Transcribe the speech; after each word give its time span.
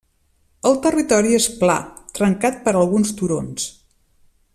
El 0.69 0.77
territori 0.85 1.35
és 1.39 1.45
pla, 1.59 1.75
trencat 2.21 2.59
per 2.65 2.73
alguns 2.81 3.13
turons. 3.21 3.69